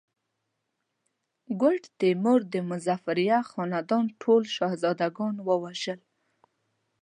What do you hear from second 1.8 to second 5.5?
تیمور د مظفریه خاندان ټول شهزاده ګان